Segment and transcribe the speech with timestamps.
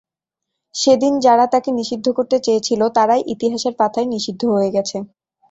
[0.75, 4.97] সেদিন যারা তাঁকে নিষিদ্ধ করতে চেয়েছিল, তারাই ইতিহাসের পাতায় নিষিদ্ধ হয়ে গেছে।